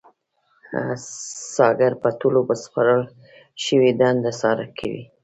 [1.53, 3.01] څارګر په ټولو ورسپارل
[3.63, 5.03] شويو دنده څار کوي.